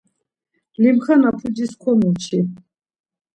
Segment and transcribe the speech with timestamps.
[0.81, 2.39] Limxana pucis konurçi.